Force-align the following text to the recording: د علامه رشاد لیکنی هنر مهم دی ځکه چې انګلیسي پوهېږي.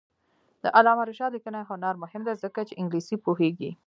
د 0.63 0.65
علامه 0.77 1.03
رشاد 1.09 1.31
لیکنی 1.35 1.61
هنر 1.69 1.95
مهم 2.03 2.21
دی 2.27 2.33
ځکه 2.43 2.59
چې 2.67 2.77
انګلیسي 2.81 3.15
پوهېږي. 3.25 3.71